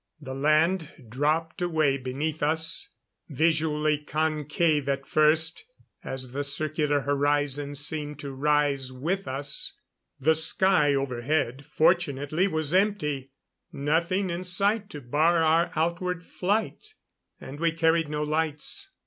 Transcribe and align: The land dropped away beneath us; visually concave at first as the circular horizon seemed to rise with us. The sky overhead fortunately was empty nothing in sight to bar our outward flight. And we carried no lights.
The 0.19 0.33
land 0.33 1.05
dropped 1.09 1.61
away 1.61 1.99
beneath 1.99 2.41
us; 2.41 2.89
visually 3.29 3.99
concave 3.99 4.89
at 4.89 5.05
first 5.05 5.65
as 6.03 6.31
the 6.31 6.43
circular 6.43 7.01
horizon 7.01 7.75
seemed 7.75 8.17
to 8.21 8.31
rise 8.31 8.91
with 8.91 9.27
us. 9.27 9.75
The 10.19 10.33
sky 10.33 10.95
overhead 10.95 11.65
fortunately 11.67 12.47
was 12.47 12.73
empty 12.73 13.29
nothing 13.71 14.31
in 14.31 14.43
sight 14.43 14.89
to 14.89 15.01
bar 15.01 15.37
our 15.43 15.69
outward 15.75 16.25
flight. 16.25 16.95
And 17.39 17.59
we 17.59 17.71
carried 17.71 18.09
no 18.09 18.23
lights. 18.23 18.89